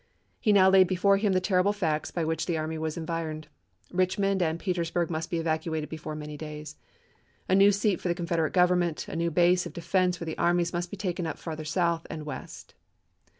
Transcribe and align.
He 0.39 0.51
now 0.51 0.67
laid 0.67 0.87
before 0.87 1.17
him 1.17 1.33
the 1.33 1.39
terrible 1.39 1.73
facts 1.73 2.09
by 2.09 2.25
which 2.25 2.47
the 2.47 2.57
army 2.57 2.79
was 2.79 2.97
environed: 2.97 3.49
Eichmond 3.93 4.41
and 4.41 4.57
Peters 4.59 4.89
burg 4.89 5.11
must 5.11 5.29
be 5.29 5.37
evacuated 5.37 5.89
before 5.89 6.15
many 6.15 6.37
days; 6.37 6.75
a 7.47 7.53
new 7.53 7.71
seat 7.71 8.01
for 8.01 8.07
the 8.07 8.15
Confederate 8.15 8.51
Government, 8.51 9.07
a 9.07 9.15
new 9.15 9.29
base 9.29 9.67
of 9.67 9.73
defense 9.73 10.17
for 10.17 10.25
the 10.25 10.39
armies 10.39 10.73
must 10.73 10.89
be 10.89 10.97
taken 10.97 11.27
up 11.27 11.37
farther 11.37 11.65
south 11.65 12.07
and 12.09 12.25
west. 12.25 12.73